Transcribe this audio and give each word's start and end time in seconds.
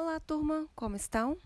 Olá, 0.00 0.20
turma, 0.20 0.68
como 0.76 0.94
estão? 0.94 1.36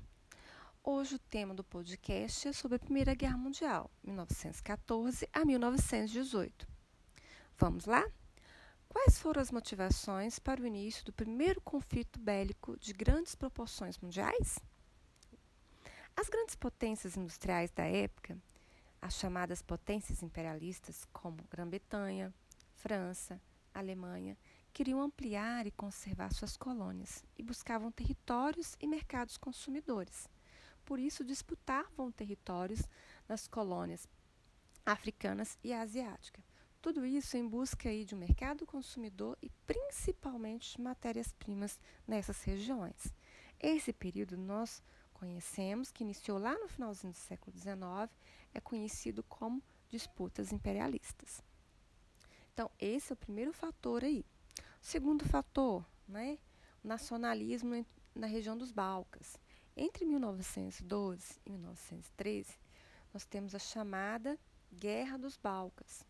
Hoje 0.85 1.15
o 1.15 1.19
tema 1.19 1.54
do 1.54 1.65
podcast 1.65 2.48
é 2.48 2.52
sobre 2.52 2.77
a 2.77 2.78
Primeira 2.78 3.15
Guerra 3.15 3.39
Mundial, 3.39 3.90
1914 4.04 5.26
a 5.32 5.42
1918. 5.42 6.68
Vamos 7.56 7.86
lá? 7.86 8.06
Quais 8.90 9.18
foram 9.18 9.40
as 9.40 9.50
motivações 9.50 10.38
para 10.38 10.60
o 10.60 10.66
início 10.66 11.02
do 11.02 11.14
primeiro 11.14 11.62
conflito 11.62 12.20
bélico 12.20 12.78
de 12.78 12.92
grandes 12.92 13.35
proporções 13.35 13.96
mundiais? 13.96 14.58
As 16.14 16.29
grandes 16.29 16.55
potências 16.55 17.16
industriais 17.16 17.71
da 17.71 17.84
época, 17.84 18.37
as 19.00 19.14
chamadas 19.14 19.62
potências 19.62 20.23
imperialistas 20.23 21.07
como 21.11 21.43
Grã-Bretanha, 21.50 22.34
França, 22.75 23.41
Alemanha, 23.73 24.37
queriam 24.73 25.02
ampliar 25.02 25.66
e 25.66 25.70
conservar 25.70 26.32
suas 26.32 26.57
colônias 26.57 27.25
e 27.36 27.43
buscavam 27.43 27.93
territórios 27.93 28.77
e 28.80 28.86
mercados 28.86 29.36
consumidores. 29.36 30.29
Por 30.85 30.99
isso, 30.99 31.25
disputavam 31.25 32.10
territórios 32.10 32.82
nas 33.28 33.46
colônias 33.46 34.08
africanas 34.84 35.58
e 35.62 35.72
asiáticas. 35.72 36.44
Tudo 36.80 37.06
isso 37.06 37.36
em 37.36 37.46
busca 37.46 37.88
aí 37.88 38.04
de 38.04 38.14
um 38.14 38.18
mercado 38.18 38.66
consumidor 38.66 39.38
e 39.40 39.48
principalmente 39.66 40.77
de 40.77 40.82
matérias-primas 40.82 41.78
nessas 42.06 42.42
regiões. 42.42 43.14
Esse 43.60 43.92
período 43.92 44.36
nós 44.36 44.82
conhecemos, 45.14 45.92
que 45.92 46.02
iniciou 46.02 46.38
lá 46.38 46.58
no 46.58 46.66
finalzinho 46.66 47.12
do 47.12 47.18
século 47.18 47.56
XIX, 47.56 48.10
é 48.52 48.60
conhecido 48.60 49.22
como 49.22 49.62
disputas 49.88 50.50
imperialistas. 50.50 51.44
Então, 52.52 52.68
esse 52.80 53.12
é 53.12 53.14
o 53.14 53.16
primeiro 53.16 53.52
fator 53.52 54.02
aí. 54.02 54.27
Segundo 54.82 55.24
fator, 55.24 55.86
né, 56.09 56.36
o 56.82 56.88
nacionalismo 56.88 57.86
na 58.12 58.27
região 58.27 58.59
dos 58.59 58.72
Balcãs. 58.72 59.38
Entre 59.77 60.05
1912 60.05 61.41
e 61.47 61.50
1913, 61.50 62.58
nós 63.14 63.25
temos 63.25 63.55
a 63.55 63.60
chamada 63.60 64.36
Guerra 64.75 65.16
dos 65.16 65.36
Balcãs. 65.36 66.05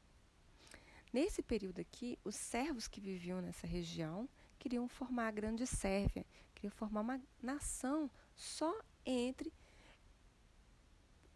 Nesse 1.12 1.42
período 1.42 1.80
aqui, 1.80 2.18
os 2.24 2.34
servos 2.34 2.88
que 2.88 2.98
viviam 2.98 3.42
nessa 3.42 3.66
região 3.66 4.26
queriam 4.58 4.88
formar 4.88 5.28
a 5.28 5.32
Grande 5.32 5.66
Sérvia, 5.66 6.24
queriam 6.54 6.72
formar 6.72 7.02
uma 7.02 7.20
nação 7.42 8.10
só 8.34 8.74
entre 9.04 9.52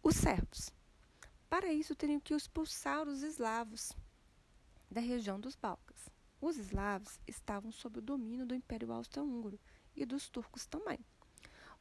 os 0.01 0.15
servos. 0.15 0.71
Para 1.47 1.71
isso, 1.71 1.95
teriam 1.95 2.19
que 2.19 2.33
expulsar 2.33 3.07
os 3.07 3.21
eslavos 3.21 3.91
da 4.89 4.99
região 4.99 5.39
dos 5.39 5.55
Balcãs. 5.55 6.16
Os 6.39 6.57
eslavos 6.57 7.19
estavam 7.25 7.71
sob 7.71 7.99
o 7.99 8.01
domínio 8.01 8.45
do 8.45 8.53
Império 8.53 8.91
Austro-Húngaro 8.91 9.59
e 9.95 10.05
dos 10.05 10.29
turcos 10.29 10.65
também. 10.65 10.99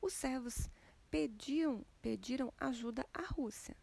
Os 0.00 0.14
servos 0.14 0.70
pediam, 1.10 1.84
pediram 2.00 2.52
ajuda 2.58 3.06
à 3.12 3.22
Rússia. 3.22 3.76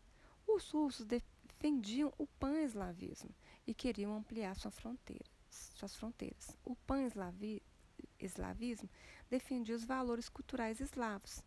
Os 0.47 0.69
russos 0.71 1.05
defendiam 1.05 2.11
o 2.17 2.27
pan-eslavismo 2.27 3.29
e 3.65 3.73
queriam 3.73 4.15
ampliar 4.15 4.55
sua 4.55 4.71
fronteira, 4.71 5.25
suas 5.49 5.95
fronteiras. 5.95 6.57
O 6.65 6.75
pan-eslavismo 6.75 8.89
defendia 9.29 9.75
os 9.75 9.85
valores 9.85 10.27
culturais 10.27 10.79
eslavos 10.79 11.43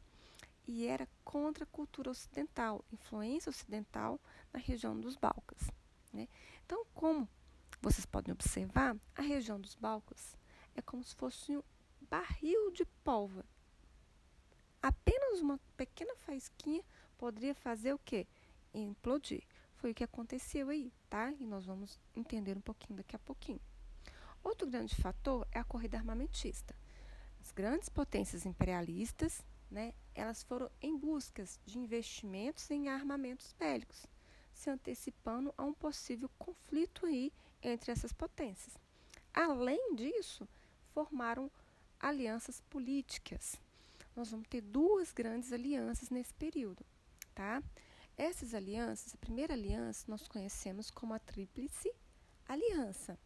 e 0.67 0.87
era 0.87 1.09
contra 1.25 1.65
a 1.65 1.69
cultura 1.69 2.11
ocidental, 2.11 2.85
influência 2.93 3.51
ocidental 3.51 4.21
na 4.53 4.59
região 4.59 4.99
dos 4.99 5.17
Balcãs. 5.17 5.71
Né? 6.13 6.29
Então, 6.65 6.85
como 6.95 7.29
vocês 7.87 8.05
podem 8.05 8.33
observar, 8.33 8.97
a 9.15 9.23
região 9.23 9.61
dos 9.61 9.77
Balcãs 9.77 10.37
é 10.75 10.83
como 10.83 11.05
se 11.05 11.15
fosse 11.15 11.57
um 11.57 11.63
barril 12.11 12.73
de 12.73 12.85
pólvora. 13.05 13.47
Apenas 14.83 15.39
uma 15.39 15.61
pequena 15.77 16.17
faísquinha 16.17 16.83
poderia 17.17 17.55
fazer 17.55 17.93
o 17.93 17.99
quê? 18.01 18.27
Implodir. 18.75 19.45
Foi 19.77 19.93
o 19.93 19.95
que 19.95 20.03
aconteceu 20.03 20.69
aí, 20.69 20.93
tá? 21.09 21.31
E 21.39 21.47
nós 21.47 21.65
vamos 21.65 22.01
entender 22.17 22.57
um 22.57 22.61
pouquinho 22.61 22.97
daqui 22.97 23.15
a 23.15 23.21
pouquinho. 23.21 23.61
Outro 24.43 24.69
grande 24.69 24.97
fator 24.97 25.47
é 25.53 25.61
a 25.61 25.65
corrida 25.65 25.97
armamentista. 25.97 26.75
As 27.41 27.53
grandes 27.53 27.89
potências 27.89 28.45
imperialistas, 28.45 29.47
né, 29.71 29.95
elas 30.13 30.43
foram 30.43 30.69
em 30.83 30.99
busca 30.99 31.45
de 31.65 31.79
investimentos 31.79 32.69
em 32.69 32.89
armamentos 32.89 33.55
bélicos 33.57 34.09
se 34.57 34.71
antecipando 34.71 35.55
a 35.57 35.63
um 35.63 35.75
possível 35.75 36.31
conflito 36.39 37.05
aí 37.05 37.31
entre 37.63 37.93
essas 37.93 38.13
potências. 38.13 38.75
Além 39.33 39.95
disso, 39.95 40.49
formaram 40.93 41.51
alianças 42.01 42.61
políticas. 42.71 43.57
Nós 44.15 44.31
vamos 44.31 44.49
ter 44.49 44.63
duas 44.63 45.13
grandes 45.13 45.53
alianças 45.53 46.11
nesse 46.11 46.33
período, 46.35 46.85
tá? 47.35 47.63
Essas 48.17 48.55
alianças, 48.55 49.15
a 49.15 49.19
primeira 49.19 49.53
aliança 49.53 50.07
nós 50.09 50.27
conhecemos 50.27 50.91
como 50.91 51.13
a 51.13 51.19
Tríplice 51.19 51.93
Aliança, 52.49 53.19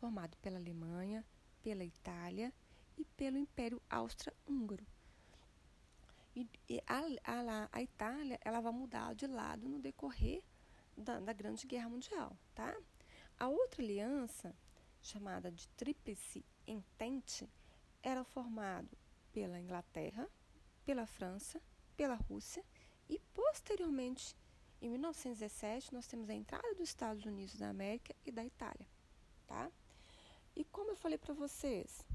formada 0.00 0.36
pela 0.42 0.58
Alemanha, 0.58 1.24
pela 1.62 1.84
Itália 1.84 2.52
e 2.98 3.04
pelo 3.04 3.36
Império 3.36 3.80
Austro-Húngaro. 3.88 4.84
E, 6.34 6.48
e 6.68 6.82
a, 6.86 7.00
a, 7.24 7.68
a, 7.70 7.82
Itália 7.82 8.40
ela 8.42 8.60
vai 8.60 8.72
mudar 8.72 9.14
de 9.14 9.26
lado 9.26 9.68
no 9.68 9.78
decorrer 9.78 10.42
da, 10.96 11.20
da 11.20 11.32
Grande 11.32 11.66
Guerra 11.66 11.90
Mundial, 11.90 12.36
tá? 12.54 12.74
A 13.42 13.48
outra 13.48 13.82
aliança, 13.82 14.54
chamada 15.00 15.50
de 15.50 15.66
Tríplice 15.70 16.44
Entente, 16.64 17.50
era 18.00 18.22
formada 18.22 18.96
pela 19.32 19.58
Inglaterra, 19.58 20.30
pela 20.84 21.06
França, 21.06 21.60
pela 21.96 22.14
Rússia 22.14 22.64
e 23.08 23.18
posteriormente, 23.34 24.36
em 24.80 24.88
1917, 24.90 25.92
nós 25.92 26.06
temos 26.06 26.30
a 26.30 26.34
entrada 26.34 26.72
dos 26.76 26.88
Estados 26.88 27.24
Unidos 27.24 27.56
da 27.56 27.68
América 27.68 28.14
e 28.24 28.30
da 28.30 28.44
Itália, 28.44 28.86
tá? 29.44 29.72
E 30.54 30.64
como 30.66 30.92
eu 30.92 30.96
falei 30.96 31.18
para 31.18 31.34
vocês, 31.34 32.06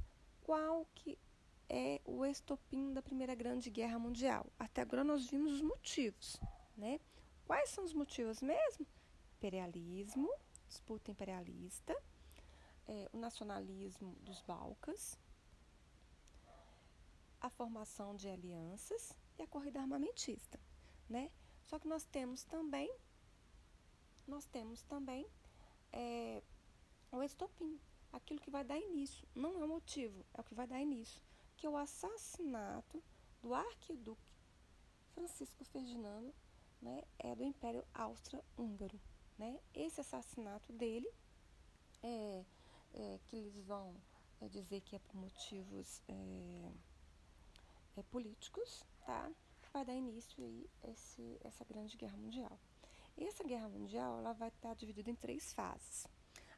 qual 0.45 0.87
que 0.95 1.19
é 1.67 1.99
o 2.05 2.25
estopim 2.25 2.93
da 2.93 3.01
Primeira 3.01 3.35
Grande 3.35 3.69
Guerra 3.69 3.99
Mundial. 3.99 4.47
Até 4.57 4.79
agora 4.79 5.03
nós 5.03 5.29
vimos 5.29 5.51
os 5.51 5.61
motivos, 5.61 6.39
né? 6.77 7.01
Quais 7.45 7.69
são 7.71 7.83
os 7.83 7.91
motivos 7.91 8.41
mesmo? 8.41 8.87
Imperialismo, 9.35 10.31
disputa 10.67 11.11
imperialista, 11.11 11.95
é, 12.87 13.09
o 13.13 13.17
nacionalismo 13.17 14.15
dos 14.21 14.41
Balcãs, 14.41 15.17
a 17.39 17.49
formação 17.49 18.15
de 18.15 18.27
alianças 18.27 19.17
e 19.37 19.43
a 19.43 19.47
corrida 19.47 19.79
armamentista, 19.79 20.59
né? 21.09 21.31
Só 21.65 21.79
que 21.79 21.87
nós 21.87 22.05
temos 22.05 22.43
também, 22.43 22.91
nós 24.27 24.45
temos 24.45 24.81
também 24.83 25.27
é, 25.91 26.41
o 27.11 27.21
estopim, 27.23 27.79
aquilo 28.11 28.39
que 28.39 28.49
vai 28.49 28.63
dar 28.63 28.77
início. 28.77 29.27
Não 29.35 29.61
é 29.61 29.65
o 29.65 29.67
motivo, 29.67 30.25
é 30.33 30.41
o 30.41 30.43
que 30.43 30.55
vai 30.55 30.65
dar 30.65 30.81
início 30.81 31.21
que 31.57 31.65
é 31.65 31.69
o 31.69 31.75
assassinato 31.75 33.03
do 33.41 33.53
arquiduque 33.53 34.31
Francisco 35.13 35.65
Ferdinando 35.65 36.33
né, 36.79 37.01
é 37.17 37.35
do 37.35 37.43
Império 37.43 37.83
Austro-Húngaro. 37.93 38.99
Né? 39.37 39.59
Esse 39.73 40.01
assassinato 40.01 40.73
dele, 40.73 41.07
é, 42.01 42.43
é, 42.93 43.19
que 43.25 43.35
eles 43.35 43.57
vão 43.65 43.95
é, 44.41 44.47
dizer 44.47 44.81
que 44.81 44.95
é 44.95 44.99
por 44.99 45.15
motivos 45.15 46.01
é, 46.07 46.71
é, 47.97 48.03
políticos, 48.03 48.83
tá? 49.05 49.31
vai 49.71 49.85
dar 49.85 49.93
início 49.93 50.43
aí 50.43 50.67
esse, 50.85 51.37
essa 51.43 51.63
grande 51.65 51.95
guerra 51.97 52.17
mundial. 52.17 52.59
Essa 53.17 53.43
guerra 53.43 53.67
mundial 53.67 54.17
ela 54.17 54.33
vai 54.33 54.49
estar 54.49 54.73
dividida 54.75 55.09
em 55.09 55.15
três 55.15 55.53
fases. 55.53 56.07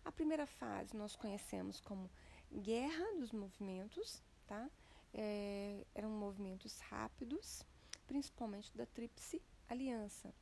A 0.05 0.11
primeira 0.11 0.45
fase 0.45 0.95
nós 0.95 1.15
conhecemos 1.15 1.79
como 1.81 2.09
Guerra 2.51 3.15
dos 3.17 3.31
Movimentos, 3.31 4.23
tá? 4.47 4.69
é, 5.13 5.85
eram 5.95 6.09
movimentos 6.09 6.79
rápidos, 6.79 7.63
principalmente 8.07 8.75
da 8.75 8.85
Tríplice 8.85 9.41
Aliança, 9.67 10.33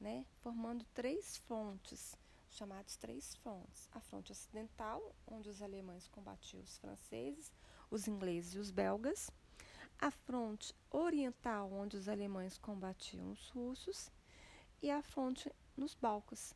né, 0.00 0.24
formando 0.40 0.84
três 0.94 1.36
frontes, 1.38 2.16
chamados 2.50 2.96
três 2.96 3.34
frontes. 3.36 3.88
A 3.92 4.00
fronte 4.00 4.32
ocidental, 4.32 5.14
onde 5.26 5.48
os 5.48 5.62
alemães 5.62 6.06
combatiam 6.08 6.62
os 6.62 6.78
franceses, 6.78 7.52
os 7.90 8.06
ingleses 8.08 8.54
e 8.54 8.58
os 8.58 8.70
belgas. 8.70 9.30
A 9.98 10.10
fronte 10.10 10.74
oriental, 10.90 11.72
onde 11.72 11.96
os 11.96 12.08
alemães 12.08 12.58
combatiam 12.58 13.30
os 13.30 13.48
russos. 13.50 14.10
E 14.82 14.90
a 14.90 15.02
fronte 15.02 15.50
nos 15.76 15.94
Balcãs, 15.94 16.54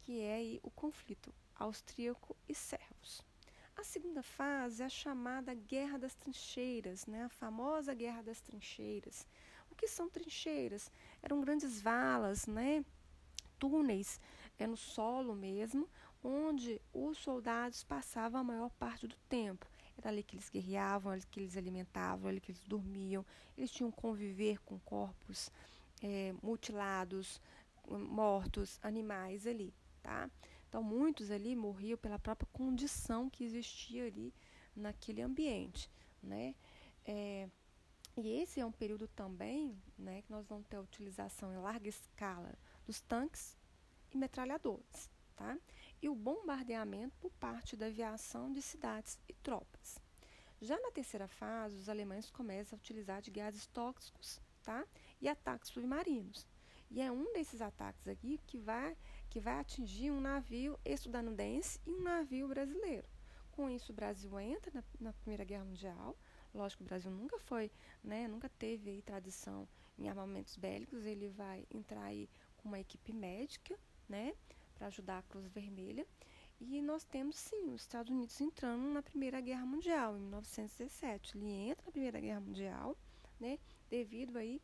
que 0.00 0.20
é 0.20 0.58
o 0.62 0.70
conflito 0.70 1.32
austríaco 1.54 2.36
e 2.48 2.54
servos. 2.54 3.24
A 3.76 3.84
segunda 3.84 4.22
fase 4.22 4.82
é 4.82 4.86
a 4.86 4.88
chamada 4.88 5.54
Guerra 5.54 5.98
das 5.98 6.14
Trincheiras, 6.14 7.06
né? 7.06 7.24
a 7.24 7.28
famosa 7.28 7.94
Guerra 7.94 8.22
das 8.22 8.40
Trincheiras. 8.40 9.26
O 9.72 9.74
que 9.74 9.88
são 9.88 10.08
trincheiras? 10.08 10.92
Eram 11.22 11.40
grandes 11.40 11.80
valas, 11.80 12.46
né? 12.46 12.84
túneis 13.62 14.20
é 14.58 14.66
no 14.66 14.76
solo 14.76 15.36
mesmo, 15.36 15.88
onde 16.22 16.80
os 16.92 17.16
soldados 17.18 17.84
passavam 17.84 18.40
a 18.40 18.44
maior 18.44 18.70
parte 18.70 19.06
do 19.06 19.16
tempo. 19.28 19.66
Era 19.96 20.10
ali 20.10 20.22
que 20.22 20.34
eles 20.34 20.50
guerreavam, 20.50 21.12
ali 21.12 21.22
que 21.30 21.38
eles 21.40 21.56
alimentavam, 21.56 22.28
ali 22.28 22.40
que 22.40 22.50
eles 22.50 22.64
dormiam. 22.64 23.24
Eles 23.56 23.70
tinham 23.70 23.90
que 23.90 23.96
conviver 23.96 24.58
com 24.60 24.78
corpos 24.80 25.50
é, 26.02 26.34
mutilados, 26.42 27.40
mortos, 27.88 28.80
animais 28.82 29.46
ali, 29.46 29.72
tá? 30.02 30.28
Então, 30.68 30.82
muitos 30.82 31.30
ali 31.30 31.54
morriam 31.54 31.96
pela 31.96 32.18
própria 32.18 32.48
condição 32.52 33.30
que 33.30 33.44
existia 33.44 34.06
ali 34.06 34.34
naquele 34.74 35.22
ambiente, 35.22 35.88
né? 36.22 36.54
É, 37.04 37.48
e 38.16 38.28
esse 38.40 38.60
é 38.60 38.66
um 38.66 38.72
período 38.72 39.08
também, 39.08 39.80
né, 39.98 40.22
que 40.22 40.30
nós 40.30 40.46
vamos 40.46 40.66
ter 40.66 40.76
a 40.76 40.80
utilização 40.80 41.52
em 41.52 41.58
larga 41.58 41.88
escala 41.88 42.54
dos 42.84 43.00
tanques 43.00 43.56
e 44.10 44.16
metralhadores, 44.16 45.10
tá? 45.34 45.58
E 46.00 46.08
o 46.08 46.14
bombardeamento 46.14 47.16
por 47.18 47.30
parte 47.32 47.76
da 47.76 47.86
aviação 47.86 48.52
de 48.52 48.60
cidades 48.60 49.18
e 49.28 49.32
tropas. 49.32 49.98
Já 50.60 50.78
na 50.78 50.90
terceira 50.90 51.26
fase, 51.26 51.76
os 51.76 51.88
alemães 51.88 52.30
começam 52.30 52.76
a 52.76 52.80
utilizar 52.80 53.22
de 53.22 53.30
gases 53.30 53.66
tóxicos, 53.66 54.40
tá? 54.62 54.86
E 55.20 55.28
ataques 55.28 55.70
submarinos. 55.70 56.46
E 56.90 57.00
é 57.00 57.10
um 57.10 57.32
desses 57.32 57.62
ataques 57.62 58.06
aqui 58.06 58.38
que 58.46 58.58
vai, 58.58 58.96
que 59.30 59.40
vai 59.40 59.58
atingir 59.58 60.10
um 60.10 60.20
navio 60.20 60.78
estadunidense 60.84 61.80
e 61.86 61.90
um 61.90 62.02
navio 62.02 62.46
brasileiro. 62.46 63.08
Com 63.52 63.68
isso, 63.70 63.92
o 63.92 63.94
Brasil 63.94 64.38
entra 64.38 64.70
na, 64.72 64.84
na 65.00 65.12
Primeira 65.12 65.44
Guerra 65.44 65.64
Mundial. 65.64 66.16
Lógico, 66.54 66.82
o 66.82 66.86
Brasil 66.86 67.10
nunca 67.10 67.38
foi, 67.38 67.70
né, 68.04 68.28
nunca 68.28 68.48
teve 68.48 68.90
aí, 68.90 69.02
tradição 69.02 69.66
em 69.98 70.08
armamentos 70.08 70.56
bélicos. 70.56 71.04
Ele 71.04 71.28
vai 71.28 71.66
entrar 71.70 72.02
aí 72.02 72.28
com 72.58 72.68
uma 72.68 72.80
equipe 72.80 73.12
médica, 73.12 73.78
né, 74.08 74.34
para 74.74 74.88
ajudar 74.88 75.18
a 75.18 75.22
Cruz 75.22 75.48
Vermelha. 75.48 76.06
E 76.60 76.80
nós 76.80 77.04
temos 77.04 77.36
sim 77.36 77.70
os 77.72 77.82
Estados 77.82 78.12
Unidos 78.12 78.40
entrando 78.40 78.84
na 78.84 79.02
Primeira 79.02 79.40
Guerra 79.40 79.66
Mundial 79.66 80.16
em 80.16 80.20
1917. 80.20 81.36
Ele 81.36 81.50
entra 81.50 81.86
na 81.86 81.92
Primeira 81.92 82.20
Guerra 82.20 82.40
Mundial, 82.40 82.96
né, 83.40 83.58
devido 83.88 84.36
aí 84.36 84.60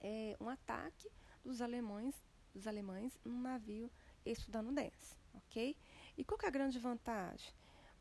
é, 0.00 0.36
um 0.40 0.48
ataque 0.48 1.10
dos 1.44 1.60
alemães, 1.60 2.22
dos 2.54 2.66
alemães 2.66 3.18
num 3.24 3.40
navio 3.40 3.90
estadunidense, 4.24 5.16
ok? 5.34 5.76
E 6.16 6.24
qual 6.24 6.38
é 6.42 6.46
a 6.46 6.50
grande 6.50 6.78
vantagem? 6.78 7.52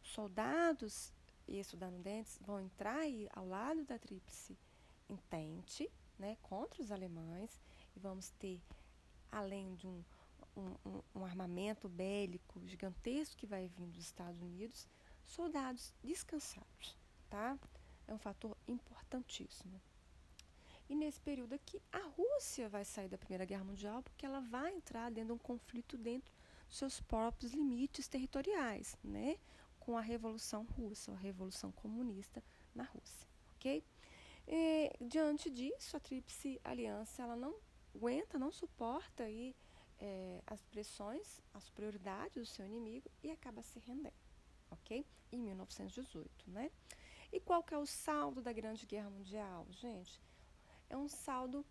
Os 0.01 0.09
soldados 0.09 1.13
estadunidenses 1.47 2.39
vão 2.41 2.59
entrar 2.59 2.97
aí 2.97 3.27
ao 3.33 3.47
lado 3.47 3.83
da 3.85 3.97
Tríplice 3.97 4.57
Entente, 5.09 5.89
né, 6.19 6.37
contra 6.41 6.81
os 6.81 6.91
alemães, 6.91 7.61
e 7.95 7.99
vamos 7.99 8.29
ter, 8.31 8.61
além 9.31 9.73
de 9.75 9.87
um, 9.87 10.03
um, 10.55 11.01
um, 11.15 11.25
armamento 11.25 11.87
bélico 11.87 12.65
gigantesco 12.65 13.37
que 13.37 13.45
vai 13.45 13.67
vir 13.67 13.87
dos 13.87 14.03
Estados 14.03 14.41
Unidos, 14.41 14.87
soldados 15.25 15.93
descansados, 16.03 16.97
tá? 17.29 17.57
É 18.07 18.13
um 18.13 18.17
fator 18.17 18.57
importantíssimo. 18.67 19.79
E 20.89 20.95
nesse 20.95 21.19
período 21.19 21.53
aqui, 21.53 21.81
a 21.91 21.99
Rússia 21.99 22.69
vai 22.69 22.85
sair 22.85 23.09
da 23.09 23.17
Primeira 23.17 23.45
Guerra 23.45 23.63
Mundial 23.63 24.01
porque 24.01 24.25
ela 24.25 24.39
vai 24.39 24.73
entrar 24.73 25.11
dentro 25.11 25.27
de 25.27 25.33
um 25.33 25.37
conflito 25.37 25.97
dentro 25.97 26.33
dos 26.67 26.77
seus 26.77 27.01
próprios 27.01 27.53
limites 27.53 28.07
territoriais, 28.07 28.97
né? 29.03 29.37
Com 29.87 29.97
a 29.97 30.01
Revolução 30.01 30.63
Russa, 30.63 31.13
a 31.13 31.15
Revolução 31.15 31.71
Comunista 31.71 32.43
na 32.75 32.83
Rússia, 32.83 33.25
ok? 33.55 33.83
E, 34.45 34.91
diante 35.01 35.49
disso, 35.49 35.95
a 35.95 35.99
Tríplice 35.99 36.59
Aliança 36.61 37.23
ela 37.23 37.37
não 37.37 37.55
aguenta, 37.95 38.37
não 38.37 38.51
suporta 38.51 39.23
aí, 39.23 39.55
é, 39.99 40.43
as 40.45 40.61
pressões, 40.65 41.41
a 41.53 41.59
superioridade 41.59 42.39
do 42.39 42.45
seu 42.45 42.65
inimigo 42.65 43.09
e 43.23 43.31
acaba 43.31 43.63
se 43.63 43.79
rendendo, 43.79 44.13
ok? 44.69 45.05
Em 45.31 45.39
1918, 45.39 46.51
né? 46.51 46.69
E 47.31 47.39
qual 47.39 47.63
que 47.63 47.73
é 47.73 47.77
o 47.77 47.85
saldo 47.85 48.41
da 48.41 48.51
Grande 48.51 48.85
Guerra 48.85 49.09
Mundial, 49.09 49.65
gente? 49.71 50.21
é 50.89 50.97
um 50.97 51.07
saldo 51.07 51.65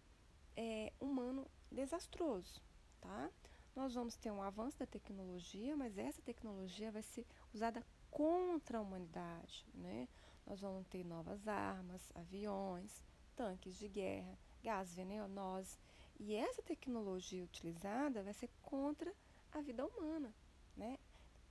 é, 0.56 0.92
humano 1.00 1.46
desastroso, 1.70 2.62
tá? 3.00 3.30
Nós 3.74 3.94
vamos 3.94 4.16
ter 4.16 4.30
um 4.30 4.42
avanço 4.42 4.78
da 4.78 4.86
tecnologia, 4.86 5.76
mas 5.76 5.98
essa 5.98 6.22
tecnologia 6.22 6.90
vai 6.90 7.02
ser 7.02 7.26
usada 7.52 7.84
contra 8.16 8.78
a 8.78 8.80
humanidade, 8.80 9.66
né? 9.74 10.08
Nós 10.46 10.62
vamos 10.62 10.86
ter 10.86 11.04
novas 11.04 11.46
armas, 11.46 12.00
aviões, 12.14 13.02
tanques 13.36 13.78
de 13.78 13.88
guerra, 13.88 14.38
gás 14.62 14.94
venenosos, 14.94 15.78
e 16.18 16.34
essa 16.34 16.62
tecnologia 16.62 17.44
utilizada 17.44 18.22
vai 18.22 18.32
ser 18.32 18.48
contra 18.62 19.12
a 19.52 19.60
vida 19.60 19.84
humana, 19.84 20.34
né? 20.74 20.98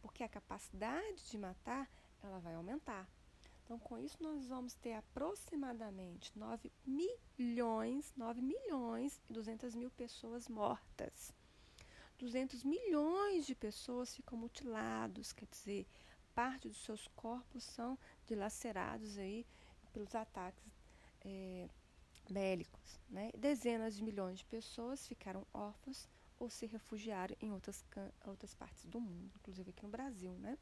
Porque 0.02 0.24
a 0.24 0.28
capacidade 0.28 1.30
de 1.30 1.38
matar, 1.38 1.88
ela 2.24 2.40
vai 2.40 2.56
aumentar. 2.56 3.08
Então, 3.64 3.78
com 3.78 4.00
isso, 4.00 4.18
nós 4.20 4.48
vamos 4.48 4.74
ter 4.74 4.94
aproximadamente 4.94 6.32
9 6.36 6.72
milhões, 6.84 8.12
9 8.18 8.42
milhões 8.42 9.22
e 9.30 9.34
200 9.34 9.76
mil 9.76 9.92
pessoas 9.92 10.48
mortas. 10.48 11.32
200 12.18 12.64
milhões 12.64 13.46
de 13.46 13.54
pessoas 13.54 14.16
ficam 14.16 14.36
mutilados, 14.36 15.32
quer 15.32 15.46
dizer, 15.46 15.86
parte 16.36 16.68
dos 16.68 16.84
seus 16.84 17.08
corpos 17.08 17.64
são 17.64 17.98
dilacerados 18.28 19.18
aí 19.18 19.48
pelos 19.94 20.14
ataques 20.14 20.64
é, 21.22 21.70
bélicos. 22.30 23.00
Né? 23.10 23.32
Dezenas 23.38 23.96
de 23.96 24.04
milhões 24.04 24.40
de 24.40 24.46
pessoas 24.46 25.08
ficaram 25.08 25.48
órfãs 25.54 26.08
ou 26.38 26.50
se 26.50 26.66
refugiaram 26.66 27.36
em 27.42 27.52
outras, 27.52 27.84
outras 28.26 28.54
partes 28.54 28.86
do 28.86 29.00
mundo, 29.00 29.32
inclusive 29.36 29.70
aqui 29.70 29.84
no 29.84 29.90
Brasil. 29.90 30.34
Né? 30.34 30.58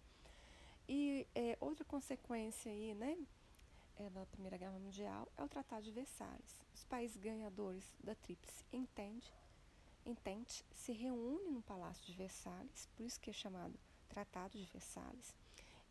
E 0.87 1.27
é, 1.33 1.57
outra 1.59 1.83
consequência 1.83 2.71
aí, 2.71 2.93
né, 2.93 3.17
é, 3.97 4.09
da 4.09 4.25
Primeira 4.27 4.57
Guerra 4.57 4.77
Mundial 4.79 5.27
é 5.35 5.43
o 5.43 5.49
Tratado 5.49 5.83
de 5.83 5.91
Versalhes. 5.91 6.61
Os 6.75 6.83
países 6.83 7.17
ganhadores 7.17 7.95
da 8.03 8.13
Tríplice 8.13 8.65
Entente, 8.71 9.33
Entente 10.05 10.65
se 10.73 10.91
reúnem 10.91 11.51
no 11.51 11.61
Palácio 11.61 12.05
de 12.05 12.13
Versalhes, 12.13 12.87
por 12.95 13.03
isso 13.03 13.19
que 13.19 13.29
é 13.29 13.33
chamado 13.33 13.73
Tratado 14.09 14.57
de 14.59 14.65
Versalhes, 14.65 15.33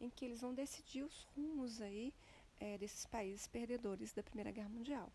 em 0.02 0.10
que 0.10 0.24
eles 0.24 0.40
vão 0.40 0.52
decidir 0.52 1.02
os 1.04 1.22
rumos 1.34 1.80
aí 1.80 2.12
é, 2.60 2.76
desses 2.76 3.06
países 3.06 3.46
perdedores 3.46 4.12
da 4.12 4.22
Primeira 4.22 4.50
Guerra 4.50 4.68
Mundial. 4.68 5.10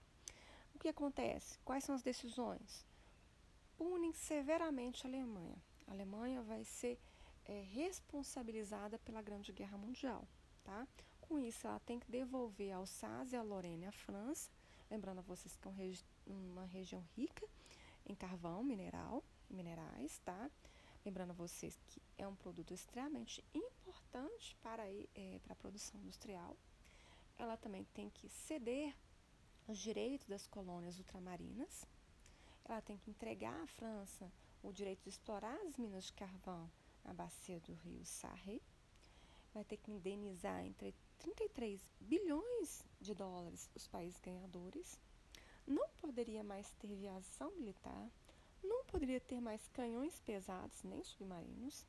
O 0.74 0.80
que 0.80 0.88
acontece? 0.88 1.60
Quais 1.66 1.84
são 1.84 1.94
as 1.94 2.02
decisões? 2.02 2.86
Punem 3.78 4.14
severamente 4.14 5.06
a 5.06 5.10
Alemanha. 5.10 5.58
A 5.88 5.92
Alemanha 5.92 6.42
vai 6.42 6.64
ser 6.64 6.98
é, 7.46 7.62
responsabilizada 7.74 8.98
pela 9.00 9.22
Grande 9.22 9.52
Guerra 9.52 9.78
Mundial. 9.78 10.28
Tá? 10.64 10.88
Com 11.22 11.38
isso, 11.40 11.68
ela 11.68 11.80
tem 11.80 12.00
que 12.00 12.10
devolver 12.10 12.72
a 12.72 12.78
Alsácia, 12.78 13.40
a 13.40 13.44
Lorena 13.44 13.86
e 13.86 13.88
a 13.88 13.92
França, 13.92 14.50
lembrando 14.90 15.20
a 15.20 15.22
vocês 15.22 15.56
que 15.56 15.68
é 15.68 15.72
uma, 15.72 15.78
regi 15.78 16.06
uma 16.26 16.66
região 16.66 17.04
rica 17.16 17.46
em 18.06 18.16
carvão, 18.16 18.64
mineral, 18.64 19.24
minerais, 19.50 20.20
tá? 20.20 20.50
Lembrando 21.08 21.32
a 21.32 21.36
vocês 21.36 21.80
que 21.88 22.02
é 22.18 22.28
um 22.28 22.36
produto 22.36 22.74
extremamente 22.74 23.42
importante 23.54 24.58
para, 24.62 24.84
é, 25.16 25.40
a 25.48 25.56
produção 25.56 25.98
industrial. 26.02 26.58
Ela 27.38 27.56
também 27.56 27.86
tem 27.94 28.10
que 28.10 28.28
ceder 28.28 28.94
os 29.70 29.80
direitos 29.80 30.28
das 30.28 30.46
colônias 30.48 30.98
ultramarinas. 30.98 31.86
Ela 32.66 32.82
tem 32.82 32.98
que 32.98 33.10
entregar 33.10 33.58
à 33.64 33.68
França 33.68 34.30
o 34.62 34.74
direito 34.74 35.04
de 35.04 35.08
explorar 35.08 35.58
as 35.62 35.78
minas 35.78 36.08
de 36.08 36.12
carvão 36.12 36.70
na 37.06 37.14
bacia 37.14 37.62
do 37.62 37.74
rio 37.74 38.04
Sarre, 38.04 38.62
vai 39.54 39.64
ter 39.64 39.78
que 39.78 39.94
indenizar 39.94 40.60
entre 40.66 40.94
33 41.20 41.90
bilhões 42.02 42.84
de 43.00 43.16
dólares 43.16 43.70
os 43.74 43.88
países 43.88 44.20
ganhadores, 44.20 45.00
não 45.66 45.88
poderia 46.02 46.44
mais 46.44 46.70
ter 46.72 46.94
viação 46.94 47.50
militar, 47.52 48.12
não 48.68 48.84
poderia 48.86 49.20
ter 49.20 49.40
mais 49.40 49.68
canhões 49.70 50.20
pesados 50.20 50.84
nem 50.84 51.04
submarinos, 51.04 51.86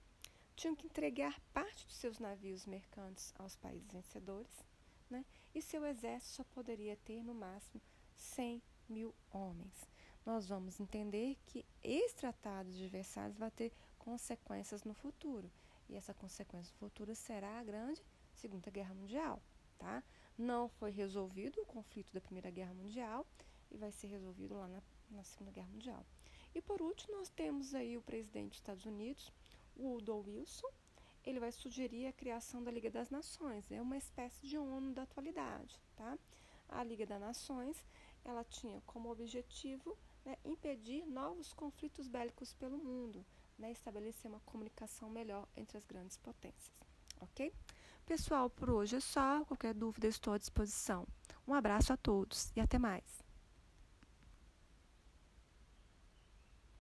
tinham 0.54 0.75
que 0.75 0.87
entregar 0.87 1.38
parte 1.52 1.87
dos 1.87 1.97
seus 1.97 2.18
navios 2.18 2.66
mercantes 2.66 3.32
aos 3.38 3.56
países 3.56 3.90
vencedores, 3.92 4.64
né? 5.08 5.25
e 5.54 5.62
seu 5.62 5.85
exército 5.85 6.37
só 6.37 6.44
poderia 6.44 6.97
ter 6.97 7.23
no 7.23 7.35
máximo 7.35 7.80
100 8.14 8.62
mil 8.88 9.14
homens. 9.30 9.88
Nós 10.25 10.49
vamos 10.49 10.78
entender 10.80 11.37
que 11.47 11.64
esse 11.82 12.16
tratado 12.16 12.70
de 12.70 12.87
Versalhes 12.88 13.38
vai 13.38 13.50
ter 13.50 13.73
consequências 13.99 14.85
no 14.85 14.94
futuro. 14.94 15.50
E 15.88 15.97
essa 15.97 16.12
consequência 16.12 16.75
futura 16.78 17.14
será 17.14 17.58
a 17.58 17.64
grande 17.64 18.02
Segunda 18.35 18.70
Guerra 18.70 18.94
Mundial, 18.94 19.42
tá? 19.78 20.02
Não 20.37 20.68
foi 20.68 20.90
resolvido 20.90 21.62
o 21.62 21.66
conflito 21.66 22.12
da 22.12 22.20
Primeira 22.20 22.50
Guerra 22.50 22.75
Mundial 22.75 23.26
e 23.70 23.76
vai 23.76 23.90
ser 23.90 24.08
resolvido 24.08 24.54
lá 24.54 24.68
na, 24.68 24.82
na 25.11 25.25
Segunda 25.25 25.50
Guerra 25.50 25.68
Mundial. 25.68 26.04
E 26.55 26.61
por 26.61 26.81
último, 26.83 27.17
nós 27.17 27.28
temos 27.28 27.75
aí 27.75 27.97
o 27.97 28.02
presidente 28.02 28.50
dos 28.50 28.59
Estados 28.59 28.85
Unidos, 28.87 29.33
Woodrow 29.76 30.25
Wilson. 30.26 30.69
Ele 31.25 31.40
vai 31.40 31.52
sugerir 31.52 32.07
a 32.07 32.12
criação 32.12 32.62
da 32.62 32.71
Liga 32.71 32.90
das 32.90 33.11
Nações, 33.11 33.71
é 33.71 33.81
uma 33.83 33.97
espécie 33.97 34.47
de 34.47 34.57
ONU 34.57 34.93
da 34.93 35.02
atualidade, 35.02 35.78
tá? 35.95 36.19
A 36.69 36.83
Liga 36.83 37.05
das 37.05 37.21
Nações, 37.21 37.85
ela 38.25 38.45
tinha 38.45 38.81
como 38.87 39.11
objetivo 39.11 39.97
né, 40.25 40.37
impedir 40.45 41.05
novos 41.07 41.52
conflitos 41.52 42.09
bélicos 42.09 42.55
pelo 42.55 42.78
mundo, 42.78 43.25
né, 43.59 43.71
estabelecer 43.73 44.31
uma 44.31 44.40
comunicação 44.40 45.11
melhor 45.11 45.47
entre 45.57 45.76
as 45.76 45.85
grandes 45.85 46.17
potências, 46.17 46.73
ok? 47.21 47.52
Pessoal, 48.07 48.49
por 48.49 48.71
hoje 48.71 48.97
é 48.97 49.00
só. 49.00 49.45
Qualquer 49.45 49.75
dúvida 49.75 50.07
estou 50.07 50.33
à 50.33 50.38
disposição. 50.38 51.07
Um 51.47 51.52
abraço 51.52 51.93
a 51.93 51.97
todos 51.97 52.50
e 52.57 52.61
até 52.61 52.78
mais. 52.78 53.27